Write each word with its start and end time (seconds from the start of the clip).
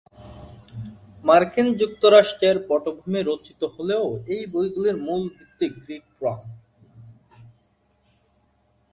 মার্কিন 1.23 1.67
যুক্তরাষ্ট্রের 1.81 2.57
পটভূমিতে 2.67 3.21
রচিত 3.23 3.61
হলেও 3.75 4.05
এই 4.33 4.43
বইগুলির 4.53 4.97
মূল 5.05 5.23
ভিত্তি 5.35 5.67
গ্রিক 5.75 6.03
পুরাণ। 6.15 6.41